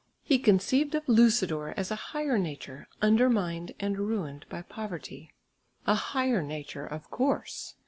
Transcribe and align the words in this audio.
He 0.23 0.39
conceived 0.39 0.95
of 0.95 1.05
Lucidor 1.07 1.75
as 1.77 1.91
a 1.91 1.95
higher 2.09 2.39
nature 2.39 2.87
undermined 3.03 3.75
and 3.79 3.99
ruined 3.99 4.47
by 4.49 4.63
poverty. 4.63 5.31
A 5.85 5.93
higher 5.93 6.41
nature 6.41 6.87
of 6.87 7.11
course! 7.11 7.75